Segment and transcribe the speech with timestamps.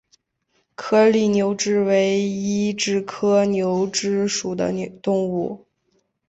[0.73, 5.67] 颗粒牛蛭为医蛭科牛蛭属的动物。